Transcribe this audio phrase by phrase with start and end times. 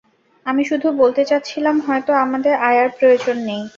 [0.45, 3.61] আমি শুধু বলতে চাচ্ছিলাম, হয়তো আমাদের আয়ার প্রয়োজন নেই।